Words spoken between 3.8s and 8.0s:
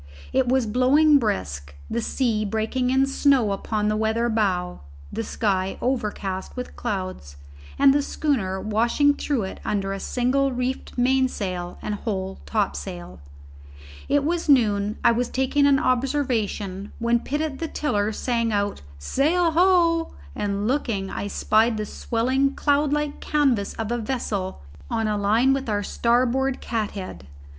the weather bow, the sky overcast with clouds, and